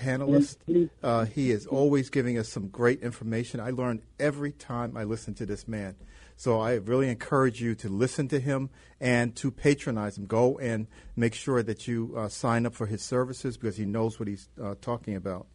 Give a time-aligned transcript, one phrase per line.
[0.00, 0.56] panelist.
[1.02, 3.60] Uh, he is always giving us some great information.
[3.60, 5.96] I learn every time I listen to this man.
[6.36, 10.26] So I really encourage you to listen to him and to patronize him.
[10.26, 14.18] Go and make sure that you uh, sign up for his services because he knows
[14.18, 15.46] what he's uh, talking about.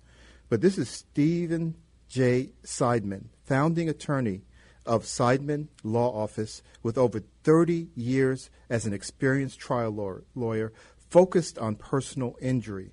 [0.48, 1.76] But this is Steven
[2.08, 2.52] J.
[2.64, 4.44] Seidman, founding attorney
[4.86, 10.72] of Seidman Law Office with over 30 years as an experienced trial lawyer, lawyer
[11.10, 12.92] focused on personal injury.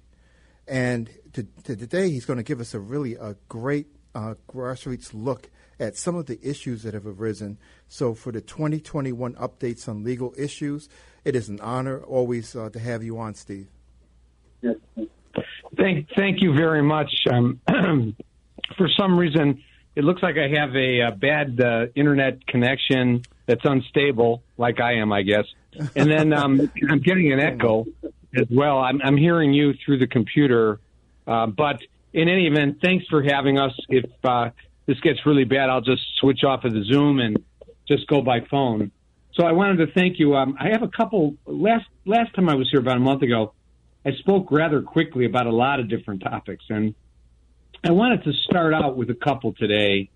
[0.66, 5.10] And to, to today, he's going to give us a really a great uh, grassroots
[5.12, 7.58] look at some of the issues that have arisen.
[7.88, 10.88] So, for the 2021 updates on legal issues,
[11.24, 13.68] it is an honor always uh, to have you on, Steve.
[15.76, 17.12] Thank, thank you very much.
[17.30, 17.60] Um,
[18.76, 19.62] for some reason,
[19.96, 24.94] it looks like I have a, a bad uh, internet connection that's unstable, like I
[24.94, 25.44] am, I guess.
[25.96, 27.86] And then um, I'm getting an echo
[28.34, 28.78] as well.
[28.78, 30.80] I'm, I'm hearing you through the computer,
[31.26, 31.80] uh, but
[32.12, 33.72] in any event, thanks for having us.
[33.88, 34.50] If uh,
[34.86, 37.42] this gets really bad, I'll just switch off of the Zoom and
[37.88, 38.90] just go by phone.
[39.34, 40.36] So I wanted to thank you.
[40.36, 41.36] Um, I have a couple.
[41.46, 43.54] Last last time I was here about a month ago,
[44.04, 46.94] I spoke rather quickly about a lot of different topics, and
[47.82, 50.10] I wanted to start out with a couple today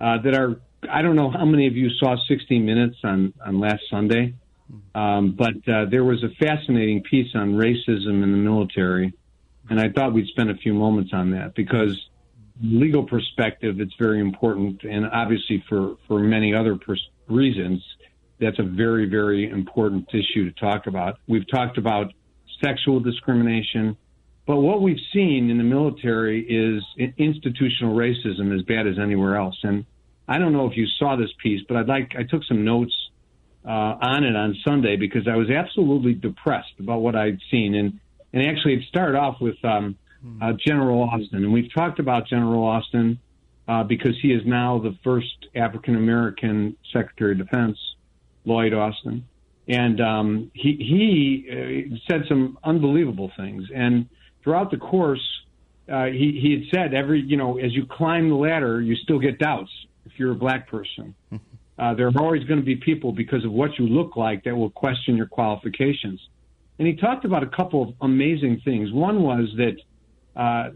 [0.00, 0.60] uh, that are.
[0.90, 4.34] I don't know how many of you saw 60 Minutes on on last Sunday.
[4.94, 9.12] Um, but uh, there was a fascinating piece on racism in the military,
[9.68, 11.96] and I thought we'd spend a few moments on that because
[12.62, 17.82] legal perspective, it's very important, and obviously for for many other pers- reasons,
[18.40, 21.18] that's a very very important issue to talk about.
[21.26, 22.12] We've talked about
[22.62, 23.96] sexual discrimination,
[24.46, 26.82] but what we've seen in the military is
[27.18, 29.58] institutional racism as bad as anywhere else.
[29.62, 29.84] And
[30.28, 32.94] I don't know if you saw this piece, but I'd like I took some notes
[33.64, 37.74] uh, on it on Sunday because I was absolutely depressed about what I'd seen.
[37.74, 38.00] And,
[38.32, 39.96] and actually, it started off with um,
[40.40, 41.44] uh, General Austin.
[41.44, 43.18] And we've talked about General Austin
[43.66, 47.78] uh, because he is now the first African American Secretary of Defense,
[48.44, 49.26] Lloyd Austin.
[49.66, 53.64] And um, he, he uh, said some unbelievable things.
[53.74, 54.08] And
[54.42, 55.22] throughout the course,
[55.90, 59.18] uh, he, he had said every, you know, as you climb the ladder, you still
[59.18, 59.70] get doubts
[60.04, 61.14] if you're a black person.
[61.78, 64.56] Uh, there are always going to be people because of what you look like that
[64.56, 66.20] will question your qualifications.
[66.78, 68.92] And he talked about a couple of amazing things.
[68.92, 69.76] One was that
[70.36, 70.70] uh,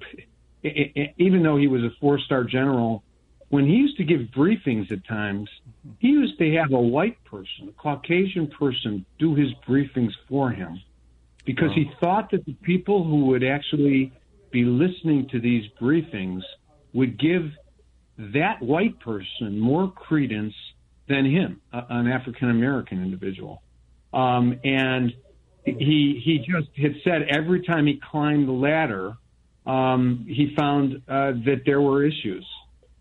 [0.62, 3.04] it, it, even though he was a four star general,
[3.50, 5.48] when he used to give briefings at times,
[6.00, 10.80] he used to have a white person, a Caucasian person, do his briefings for him
[11.48, 14.12] because he thought that the people who would actually
[14.50, 16.42] be listening to these briefings
[16.92, 17.50] would give
[18.18, 20.52] that white person more credence
[21.08, 23.62] than him, an African American individual.
[24.12, 25.12] Um, and
[25.64, 29.16] he he just had said every time he climbed the ladder,
[29.66, 32.46] um, he found uh, that there were issues.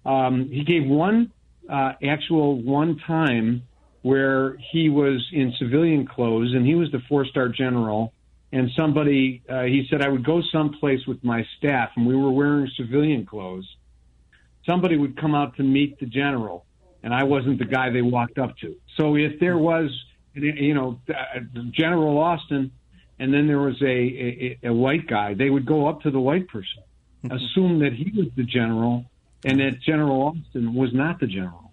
[0.05, 1.31] Um, he gave one
[1.69, 3.63] uh, actual one time
[4.01, 8.13] where he was in civilian clothes and he was the four star general.
[8.53, 12.31] And somebody, uh, he said, I would go someplace with my staff and we were
[12.31, 13.67] wearing civilian clothes.
[14.65, 16.65] Somebody would come out to meet the general
[17.07, 18.75] and I wasn't the guy they walked up to.
[18.97, 19.89] So if there was,
[20.33, 20.99] you know,
[21.71, 22.69] General Austin,
[23.17, 26.19] and then there was a, a, a white guy, they would go up to the
[26.19, 26.83] white person,
[27.23, 29.05] assume that he was the general,
[29.45, 31.71] and that General Austin was not the general.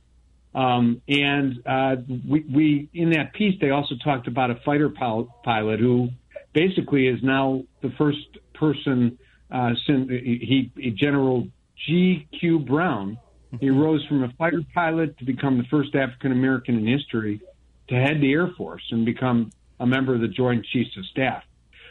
[0.54, 1.96] Um, and uh,
[2.28, 6.10] we, we, in that piece, they also talked about a fighter pilot who
[6.52, 9.18] basically is now the first person.
[9.50, 11.48] Uh, he, General
[11.84, 12.28] C.
[12.38, 12.60] Q.
[12.60, 13.18] Brown
[13.60, 17.40] he rose from a fighter pilot to become the first African American in history
[17.88, 19.50] to head the Air Force and become
[19.80, 21.42] a member of the Joint Chiefs of Staff.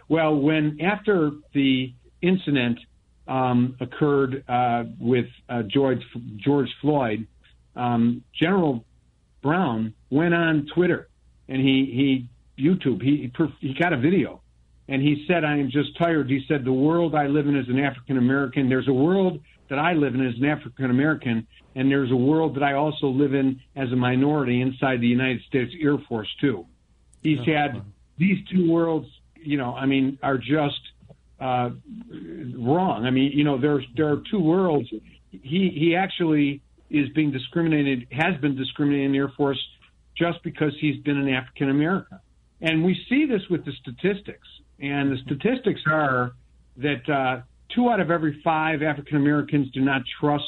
[0.10, 2.80] Well, when after the incident
[3.28, 6.02] um, occurred uh, with uh, George
[6.38, 7.28] George Floyd,
[7.76, 8.84] um, General
[9.42, 11.10] Brown went on Twitter
[11.48, 12.28] and he
[12.58, 14.42] he YouTube he he got a video
[14.88, 16.30] and he said I am just tired.
[16.30, 18.70] He said the world I live in as an African American.
[18.70, 22.56] There's a world that I live in as an African American, and there's a world
[22.56, 26.65] that I also live in as a minority inside the United States Air Force too.
[27.21, 27.81] He's had
[28.18, 30.80] these two worlds, you know, I mean, are just
[31.39, 31.71] uh,
[32.56, 33.06] wrong.
[33.06, 34.89] I mean, you know, there's there are two worlds.
[35.31, 39.60] He he actually is being discriminated, has been discriminated in the Air Force
[40.15, 42.19] just because he's been an African American.
[42.62, 44.48] And we see this with the statistics.
[44.80, 46.33] And the statistics are
[46.77, 47.42] that uh,
[47.75, 50.44] two out of every five African Americans do not trust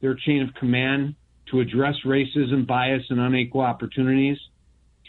[0.00, 1.14] their chain of command
[1.50, 4.38] to address racism, bias, and unequal opportunities.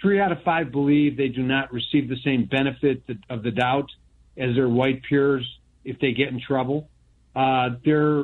[0.01, 3.89] Three out of five believe they do not receive the same benefit of the doubt
[4.37, 5.45] as their white peers
[5.83, 6.89] if they get in trouble.
[7.35, 8.23] Uh, there,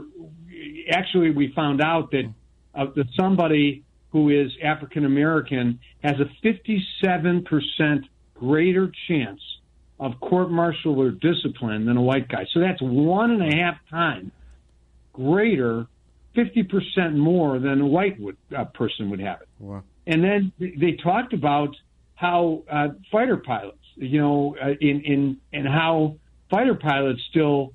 [0.91, 2.31] actually, we found out that,
[2.75, 8.03] uh, that somebody who is African American has a 57%
[8.35, 9.41] greater chance
[9.99, 12.45] of court martial or discipline than a white guy.
[12.53, 14.31] So that's one and a half times
[15.13, 15.87] greater,
[16.35, 19.47] 50% more than a white would, uh, person would have it.
[19.59, 19.83] Wow.
[20.07, 21.75] And then they talked about
[22.15, 26.17] how uh, fighter pilots, you know, uh, in, in, and how
[26.49, 27.73] fighter pilots still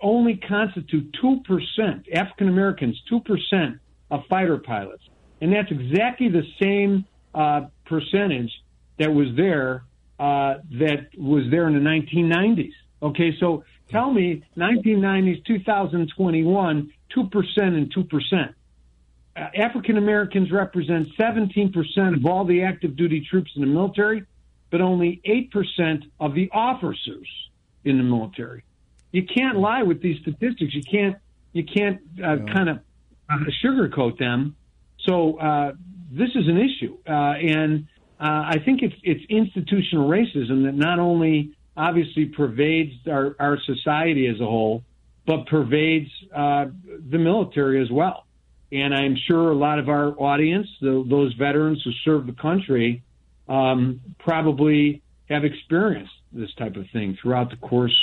[0.00, 3.78] only constitute 2%, African Americans, 2%
[4.10, 5.02] of fighter pilots.
[5.40, 7.04] And that's exactly the same
[7.34, 8.50] uh, percentage
[8.98, 9.84] that was there
[10.18, 12.72] uh, that was there in the 1990s.
[13.02, 18.54] Okay, so tell me 1990s, 2021, 2% and 2%.
[19.36, 24.24] Uh, African Americans represent 17% of all the active duty troops in the military,
[24.70, 27.28] but only 8% of the officers
[27.84, 28.64] in the military.
[29.12, 30.74] You can't lie with these statistics.
[30.74, 31.16] You can't
[31.52, 32.52] you can't uh, yeah.
[32.52, 32.78] kind of
[33.30, 34.54] uh, sugarcoat them.
[35.06, 35.72] So uh,
[36.10, 37.86] this is an issue, uh, and
[38.20, 44.26] uh, I think it's it's institutional racism that not only obviously pervades our, our society
[44.26, 44.82] as a whole,
[45.26, 46.66] but pervades uh,
[47.10, 48.26] the military as well.
[48.72, 53.02] And I'm sure a lot of our audience, the, those veterans who serve the country,
[53.48, 57.96] um, probably have experienced this type of thing throughout the course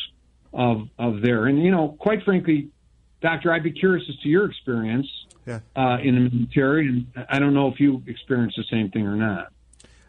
[0.53, 1.45] of of their.
[1.47, 2.69] And you know, quite frankly,
[3.21, 5.07] Doctor, I'd be curious as to your experience
[5.45, 5.59] yeah.
[5.75, 9.15] uh, in the military, and I don't know if you experienced the same thing or
[9.15, 9.51] not.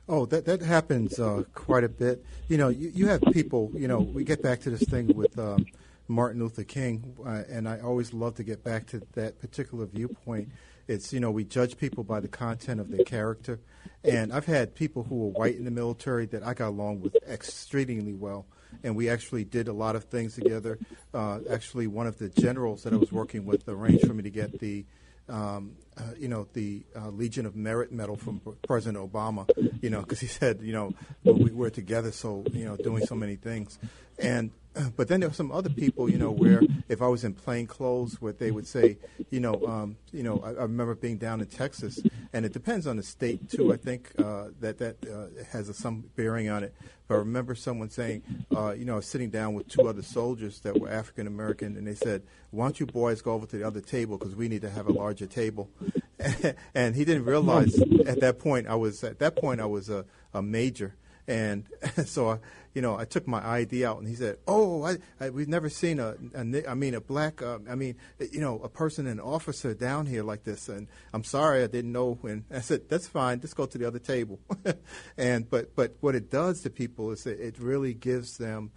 [0.09, 2.25] Oh, that that happens uh, quite a bit.
[2.49, 3.73] You know, you, you have people.
[3.75, 5.67] You know, we get back to this thing with um,
[6.07, 10.51] Martin Luther King, uh, and I always love to get back to that particular viewpoint.
[10.87, 13.59] It's you know we judge people by the content of their character,
[14.05, 17.17] and I've had people who were white in the military that I got along with
[17.29, 18.47] extremely well,
[18.85, 20.79] and we actually did a lot of things together.
[21.13, 24.31] Uh, actually, one of the generals that I was working with arranged for me to
[24.31, 24.85] get the
[25.29, 29.49] um, uh, you know, the uh, Legion of Merit medal from President Obama,
[29.81, 30.93] you know, because he said, you know,
[31.25, 33.79] we were together, so, you know, doing so many things.
[34.19, 34.51] And
[34.97, 37.67] but then there were some other people, you know, where if I was in plain
[37.67, 38.99] clothes, what they would say,
[39.31, 42.01] you know, um, you know, I, I, remember being down in Texas,
[42.33, 43.73] and it depends on the state too.
[43.73, 46.75] I think uh, that that uh, has a, some bearing on it.
[47.09, 48.23] But I remember someone saying,
[48.55, 51.95] uh, you know, sitting down with two other soldiers that were African American, and they
[51.95, 54.71] said, "Why don't you boys go over to the other table because we need to
[54.71, 55.71] have a larger table."
[56.75, 60.05] and he didn't realize at that point I was at that point I was a,
[60.33, 60.95] a major
[61.29, 61.65] and
[62.05, 62.39] so, I,
[62.75, 65.69] you know, I took my ID out, and he said, "Oh, I, I, we've never
[65.69, 67.97] seen a, a, I mean, a black, uh, I mean,
[68.31, 71.93] you know, a person, an officer down here like this." And I'm sorry, I didn't
[71.93, 72.19] know.
[72.23, 73.41] And I said, "That's fine.
[73.41, 74.41] Just go to the other table."
[75.17, 78.71] and but but what it does to people is it, really gives them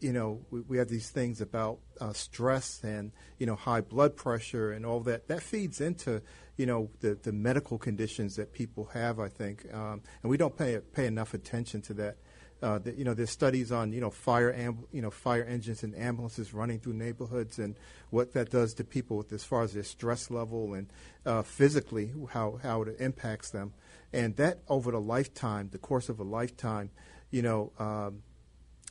[0.00, 4.16] you know, we, we, have these things about uh, stress and, you know, high blood
[4.16, 5.26] pressure and all that.
[5.26, 6.22] That feeds into,
[6.62, 9.66] you know, the, the medical conditions that people have, I think.
[9.74, 12.18] Um, and we don't pay, pay enough attention to that.
[12.62, 15.82] Uh, the, you know, there's studies on, you know, fire, amb- you know, fire engines
[15.82, 17.74] and ambulances running through neighborhoods and
[18.10, 20.86] what that does to people with, as far as their stress level and
[21.26, 23.72] uh, physically how, how it impacts them.
[24.12, 26.90] And that over the lifetime, the course of a lifetime,
[27.32, 28.22] you know, um,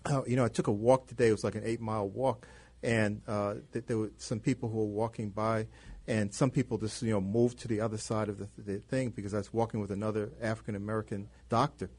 [0.06, 1.30] uh, you know, I took a walk today.
[1.30, 2.50] It was like an eight mile walk,
[2.84, 5.68] and uh, th- there were some people who were walking by,
[6.08, 9.10] and some people just you know moved to the other side of the, the thing
[9.10, 11.90] because I was walking with another African American doctor,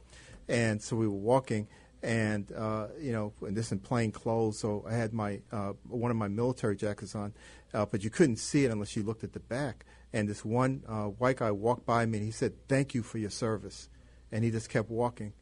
[0.48, 1.68] and so we were walking,
[2.02, 4.58] and uh, you know, and this in plain clothes.
[4.58, 7.32] So I had my uh, one of my military jackets on,
[7.72, 9.84] uh, but you couldn't see it unless you looked at the back.
[10.12, 13.18] And this one uh, white guy walked by me, and he said, "Thank you for
[13.18, 13.88] your service,"
[14.30, 15.32] and he just kept walking.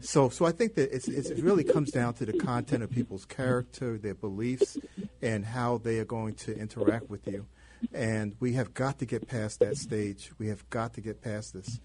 [0.00, 2.90] So, so I think that it's, it's, it really comes down to the content of
[2.90, 4.76] people's character, their beliefs,
[5.22, 7.46] and how they are going to interact with you.
[7.92, 10.30] And we have got to get past that stage.
[10.38, 11.80] We have got to get past this.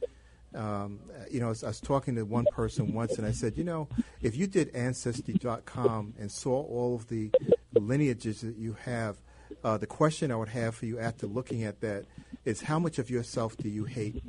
[0.53, 3.57] Um, you know, I was, I was, talking to one person once, and I said,
[3.57, 3.87] you know,
[4.21, 7.31] if you did Ancestry.com and saw all of the
[7.73, 9.15] lineages that you have,
[9.63, 12.05] uh, the question I would have for you after looking at that
[12.43, 14.21] is how much of yourself do you hate?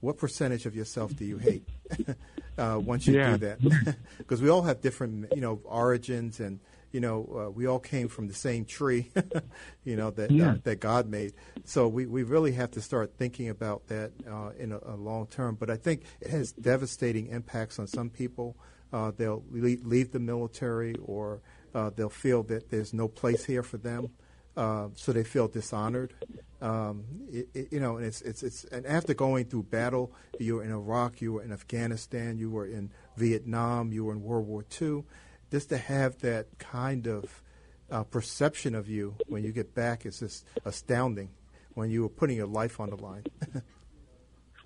[0.00, 1.68] What percentage of yourself do you hate?
[2.58, 3.36] uh, once you yeah.
[3.36, 6.60] do that, because we all have different, you know, origins and
[6.92, 9.10] you know, uh, we all came from the same tree,
[9.84, 10.52] you know, that Yeah.
[10.52, 11.32] uh, that God made.
[11.64, 15.26] So we, we really have to start thinking about that uh, in a, a long
[15.28, 15.54] term.
[15.54, 18.56] But I think it has devastating impacts on some people.
[18.92, 21.40] Uh, they'll leave, leave the military, or
[21.74, 24.08] uh, they'll feel that there's no place here for them,
[24.56, 26.12] uh, so they feel dishonored.
[26.60, 30.56] Um, it, it, you know, and it's it's it's and after going through battle, you
[30.56, 34.46] were in Iraq, you were in Afghanistan, you were in Vietnam, you were in World
[34.48, 35.04] War II.
[35.50, 37.42] Just to have that kind of
[37.90, 41.30] uh, perception of you when you get back is just astounding.
[41.74, 43.24] When you were putting your life on the line.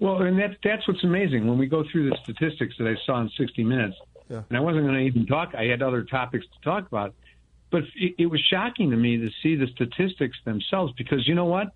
[0.00, 3.20] Well, and that's that's what's amazing when we go through the statistics that I saw
[3.20, 3.96] in 60 Minutes.
[4.28, 4.42] Yeah.
[4.48, 5.54] And I wasn't going to even talk.
[5.54, 7.14] I had other topics to talk about,
[7.70, 11.44] but it, it was shocking to me to see the statistics themselves because you know
[11.44, 11.68] what?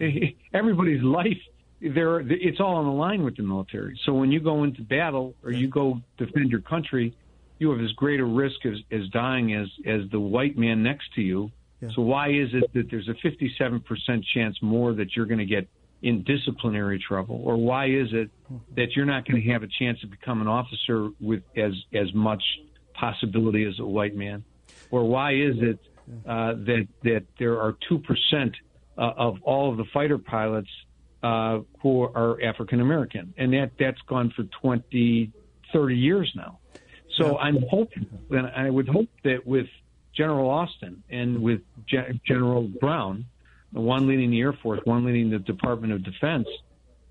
[0.54, 1.38] Everybody's life,
[1.80, 3.98] there, it's all on the line with the military.
[4.04, 7.14] So when you go into battle or you go defend your country,
[7.58, 11.12] you have as great a risk as, as dying as as the white man next
[11.14, 11.50] to you.
[11.80, 11.90] Yeah.
[11.94, 15.68] So why is it that there's a 57% chance more that you're going to get
[16.02, 18.30] in disciplinary trouble, or why is it
[18.76, 22.12] that you're not going to have a chance to become an officer with as as
[22.14, 22.42] much
[22.94, 24.44] possibility as a white man,
[24.90, 25.78] or why is it
[26.26, 28.54] uh, that that there are two percent
[28.98, 30.70] uh, of all of the fighter pilots
[31.22, 35.32] uh, who are African American, and that that's gone for 20,
[35.72, 36.58] 30 years now.
[37.16, 39.66] So I'm hoping, and I would hope that with
[40.14, 43.26] General Austin and with Ge- General Brown,
[43.72, 46.46] one leading the Air Force, one leading the Department of Defense,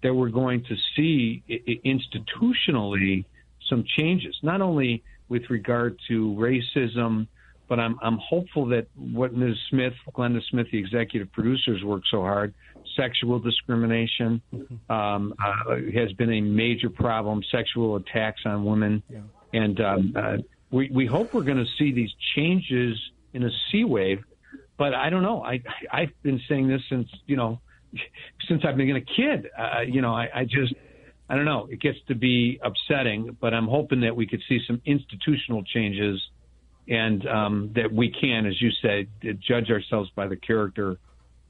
[0.04, 1.44] that we're going to see
[1.86, 3.26] institutionally
[3.70, 7.28] some changes, not only with regard to racism,
[7.68, 9.56] but I'm, I'm hopeful that what Ms.
[9.70, 12.54] Smith, Glenda Smith, the executive producers, worked so hard,
[12.96, 14.42] sexual discrimination
[14.90, 19.02] um, uh, has been a major problem, sexual attacks on women.
[19.10, 19.22] Yeah.
[19.56, 20.38] And um, uh,
[20.70, 23.00] we, we hope we're going to see these changes
[23.34, 24.20] in a sea wave.
[24.78, 25.42] But I don't know.
[25.42, 27.62] I I've been saying this since you know
[28.48, 29.48] since I've been a kid.
[29.58, 30.74] Uh, you know, I, I just
[31.30, 31.68] I don't know.
[31.72, 36.22] It gets to be upsetting, but I'm hoping that we could see some institutional changes,
[36.90, 39.08] and um, that we can, as you said,
[39.40, 40.98] judge ourselves by the character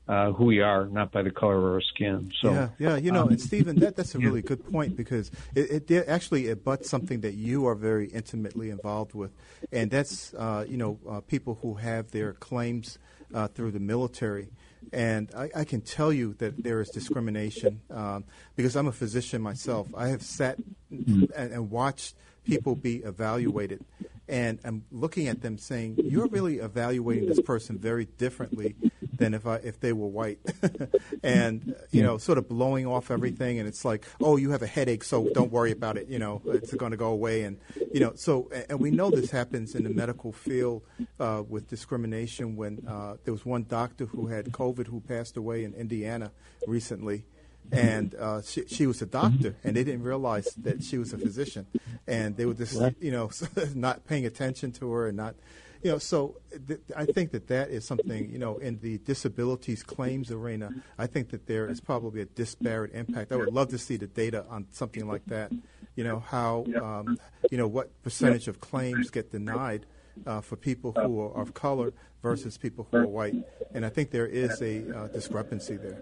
[0.08, 2.32] uh, who we are, not by the color of our skin.
[2.42, 5.32] So yeah, yeah, you know, um, and Steven, that, that's a really good point because
[5.56, 9.32] it, it did, actually it butts something that you are very intimately involved with,
[9.72, 13.00] and that's uh, you know uh, people who have their claims
[13.34, 14.50] uh, through the military.
[14.94, 18.24] And I, I can tell you that there is discrimination um,
[18.56, 19.88] because I'm a physician myself.
[19.98, 20.58] I have sat
[20.92, 23.84] and, and watched people be evaluated,
[24.28, 28.76] and I'm looking at them saying, "You're really evaluating this person very differently
[29.18, 30.40] than if I if they were white,"
[31.24, 33.60] and you know, sort of blowing off everything.
[33.60, 36.08] And it's like, "Oh, you have a headache, so don't worry about it.
[36.08, 37.58] You know, it's going to go away." And
[37.94, 40.84] you know, so and- we know this happens in the medical field
[41.20, 42.56] uh, with discrimination.
[42.56, 46.32] When uh, there was one doctor who had COVID who passed away in Indiana
[46.68, 47.26] recently
[47.72, 51.18] and uh, she, she was a doctor, and they didn't realize that she was a
[51.18, 51.66] physician,
[52.08, 53.30] and they were just, you know,
[53.76, 55.36] not paying attention to her and not,
[55.84, 55.98] you know.
[55.98, 60.70] So th- I think that that is something, you know, in the disabilities claims arena.
[60.98, 63.32] I think that there is probably a disparate impact.
[63.32, 65.52] I would love to see the data on something like that.
[65.96, 67.18] You know how, um,
[67.52, 69.86] you know, what percentage of claims get denied.
[70.26, 71.92] Uh, for people who are of color
[72.22, 73.36] versus people who are white,
[73.74, 76.02] and I think there is a uh, discrepancy there.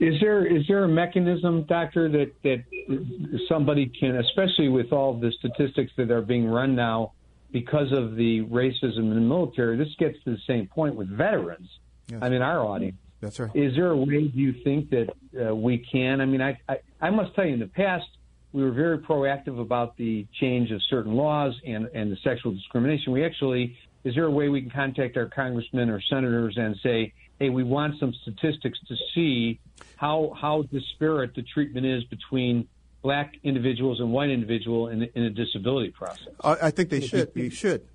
[0.00, 2.64] Is there is there a mechanism, doctor, that that
[3.48, 7.12] somebody can, especially with all the statistics that are being run now,
[7.50, 9.76] because of the racism in the military?
[9.76, 11.68] This gets to the same point with veterans.
[12.08, 12.20] Yes.
[12.22, 12.96] I mean, our audience.
[13.20, 13.50] That's right.
[13.54, 16.20] Is there a way do you think that uh, we can?
[16.20, 18.06] I mean, I, I I must tell you, in the past,
[18.52, 23.12] we were very proactive about the change of certain laws and and the sexual discrimination.
[23.12, 27.12] We actually is there a way we can contact our congressmen or senators and say,
[27.38, 29.60] hey, we want some statistics to see
[29.96, 32.68] how how disparate the treatment is between
[33.02, 36.28] black individuals and white individual in, in a disability process?
[36.42, 37.30] I, I think they should.
[37.34, 37.86] We should.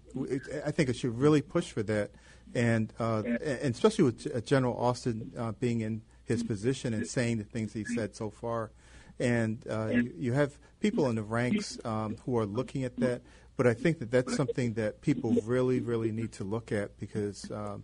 [0.65, 2.11] I think it should really push for that,
[2.53, 7.43] and uh, and especially with General Austin uh, being in his position and saying the
[7.43, 8.71] things he said so far,
[9.19, 13.21] and uh, you, you have people in the ranks um, who are looking at that.
[13.55, 17.49] But I think that that's something that people really, really need to look at because.
[17.51, 17.83] Um,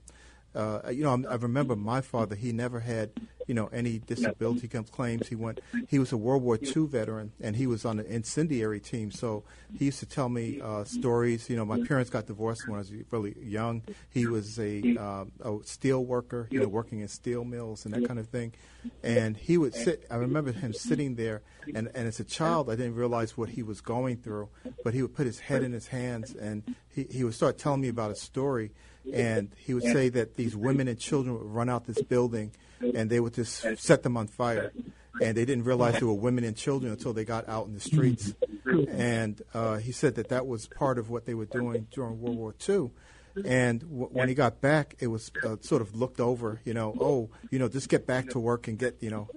[0.56, 2.36] uh, you know, I'm- I remember my father.
[2.36, 3.12] He never had,
[3.50, 5.28] you know any disability claims.
[5.28, 5.60] He went.
[5.88, 9.10] He was a World War II veteran, and he was on the incendiary team.
[9.10, 9.44] So
[9.78, 11.50] he used to tell me uh, stories.
[11.50, 13.82] You know, my parents got divorced when I was really young.
[14.12, 18.08] He was a, uh, a steel worker, you know, working in steel mills and that
[18.08, 18.54] kind of thing.
[19.04, 20.06] And he would sit.
[20.12, 21.42] I remember him sitting there,
[21.74, 24.50] and and as a child, I didn't realize what he was going through.
[24.84, 27.82] But he would put his head in his hands, and he he would start telling
[27.82, 28.70] me about a story
[29.12, 32.52] and he would say that these women and children would run out this building
[32.82, 34.72] and they would just set them on fire
[35.22, 37.80] and they didn't realize there were women and children until they got out in the
[37.80, 38.34] streets
[38.90, 42.38] and uh, he said that that was part of what they were doing during world
[42.38, 42.90] war ii
[43.46, 46.94] and w- when he got back, it was uh, sort of looked over, you know,
[47.00, 49.30] oh, you know, just get back to work and get, you know.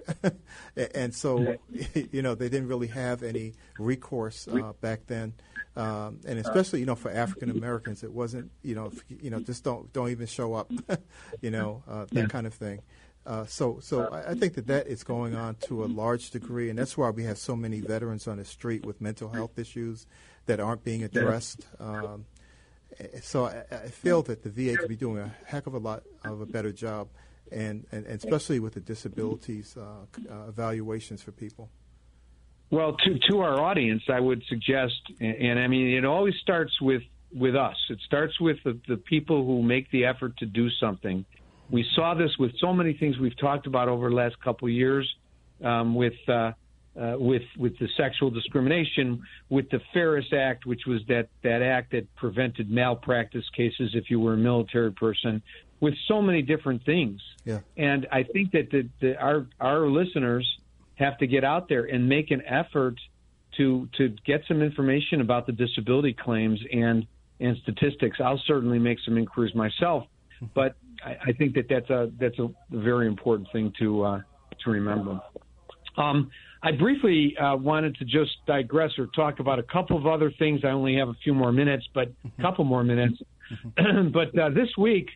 [0.95, 1.57] and so,
[2.11, 5.33] you know, they didn't really have any recourse uh, back then
[5.75, 9.63] um, and especially you know for African Americans, it wasn't you know you know just
[9.63, 10.71] don't don't even show up,
[11.41, 12.25] you know uh, that yeah.
[12.27, 12.81] kind of thing.
[13.25, 16.69] Uh, so so I, I, think that that is going on to a large degree,
[16.69, 20.05] and that's why we have so many veterans on the street with mental health issues
[20.45, 21.65] that aren't being addressed.
[21.79, 22.25] Um,
[23.21, 26.03] so I, I, feel that the VA could be doing a heck of a lot
[26.25, 27.07] of a better job,
[27.49, 29.81] and, and, and especially with the disabilities uh,
[30.29, 31.69] uh, evaluations for people.
[32.71, 36.81] Well, to to our audience, I would suggest, and, and I mean, it always starts
[36.81, 37.03] with
[37.33, 37.75] with us.
[37.89, 41.25] It starts with the, the people who make the effort to do something.
[41.73, 44.73] We saw this with so many things we've talked about over the last couple of
[44.75, 45.11] years,
[45.63, 46.51] um, with uh,
[46.95, 51.93] uh, with with the sexual discrimination, with the Feres Act, which was that that act
[51.93, 55.41] that prevented malpractice cases if you were a military person,
[55.79, 57.19] with so many different things.
[57.43, 57.61] Yeah.
[57.75, 60.47] And I think that the, the, our our listeners
[60.93, 62.99] have to get out there and make an effort
[63.57, 67.07] to to get some information about the disability claims and
[67.39, 68.17] and statistics.
[68.23, 70.05] I'll certainly make some inquiries myself,
[70.53, 70.75] but
[71.05, 74.21] I, I think that that's a that's a very important thing to uh,
[74.63, 75.19] to remember.
[75.97, 76.31] Um,
[76.63, 80.61] I briefly uh, wanted to just digress or talk about a couple of other things.
[80.63, 83.21] I only have a few more minutes, but a couple more minutes.
[83.75, 85.09] but uh, this week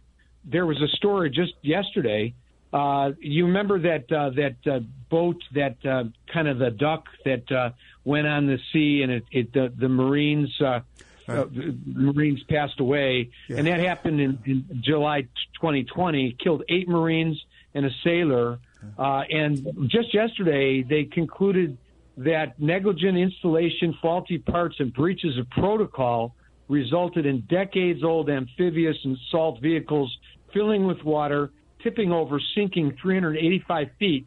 [0.43, 2.33] there was a story just yesterday
[2.73, 4.79] uh, you remember that uh, that uh,
[5.09, 7.69] boat, that uh, kind of the duck that uh,
[8.03, 10.81] went on the sea, and it, it the, the Marines uh,
[11.27, 11.45] uh,
[11.85, 13.57] Marines passed away, yeah.
[13.57, 15.23] and that happened in, in July
[15.55, 16.37] 2020.
[16.41, 17.41] Killed eight Marines
[17.73, 18.59] and a sailor.
[18.97, 21.77] Uh, and just yesterday, they concluded
[22.17, 26.35] that negligent installation, faulty parts, and breaches of protocol
[26.67, 30.15] resulted in decades-old amphibious and salt vehicles
[30.53, 31.51] filling with water
[31.83, 34.25] tipping over, sinking 385 feet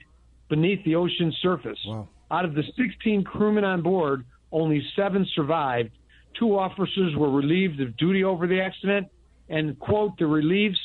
[0.48, 1.78] beneath the ocean surface.
[1.86, 2.08] Wow.
[2.30, 5.90] Out of the 16 crewmen on board, only seven survived.
[6.38, 9.08] Two officers were relieved of duty over the accident,
[9.48, 10.78] and, quote, the reliefs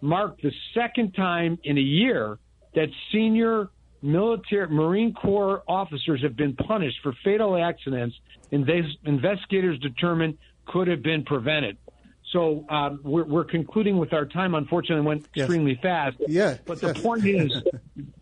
[0.00, 2.38] marked the second time in a year
[2.74, 3.70] that senior
[4.02, 8.16] military Marine Corps officers have been punished for fatal accidents
[8.52, 11.76] investigators determined could have been prevented.
[12.32, 14.54] So um, we're, we're, concluding with our time.
[14.54, 15.82] Unfortunately, went extremely yes.
[15.82, 16.16] fast.
[16.28, 16.58] Yeah.
[16.64, 16.94] But yes.
[16.94, 17.52] the point is,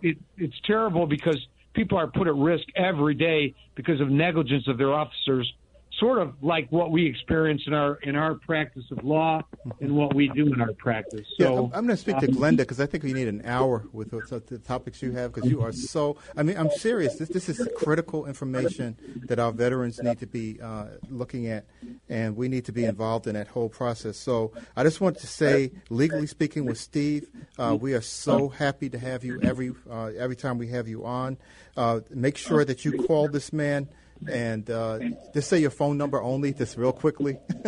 [0.01, 1.39] it, it's terrible because
[1.75, 5.53] people are put at risk every day because of negligence of their officers
[5.99, 9.43] sort of like what we experience in our in our practice of law
[9.81, 11.27] and what we do in our practice.
[11.39, 13.29] So, yeah, I'm, I'm going to speak to um, Glenda because I think we need
[13.29, 16.17] an hour with the topics you have because you are so.
[16.37, 17.17] I mean, I'm serious.
[17.17, 21.67] This this is critical information that our veterans need to be uh, looking at,
[22.09, 24.17] and we need to be involved in that whole process.
[24.17, 28.89] So I just want to say, legally speaking, with Steve, uh, we are so happy
[28.91, 31.39] to have you every uh, every time we have you on.
[31.77, 33.89] Uh, make sure that you call this man.
[34.31, 35.01] And uh,
[35.35, 37.39] just say your phone number only, just real quickly.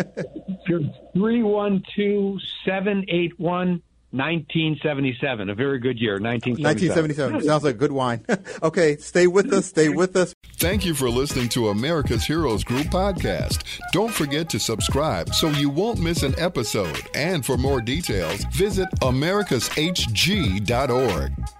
[0.67, 0.81] sure.
[1.15, 3.83] 312 781
[4.13, 7.33] 1977, a very good year, 1977.
[7.33, 7.47] 1977.
[7.47, 8.27] Sounds like good wine.
[8.63, 9.67] okay, stay with us.
[9.67, 10.35] Stay with us.
[10.57, 13.63] Thank you for listening to America's Heroes Group podcast.
[13.93, 17.01] Don't forget to subscribe so you won't miss an episode.
[17.15, 21.60] And for more details, visit americashg.org.